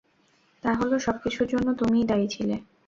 তাহল 0.63 0.91
সবকিছুর 0.97 1.47
জন্য 1.47 1.67
তুমিই 1.73 2.07
দায়ী 2.07 2.27
ছিলে। 2.27 2.55